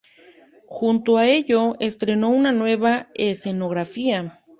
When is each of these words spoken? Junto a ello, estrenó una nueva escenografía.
Junto 0.65 1.17
a 1.19 1.27
ello, 1.27 1.75
estrenó 1.79 2.29
una 2.29 2.51
nueva 2.51 3.09
escenografía. 3.13 4.41